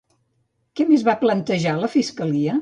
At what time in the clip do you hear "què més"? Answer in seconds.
0.79-1.03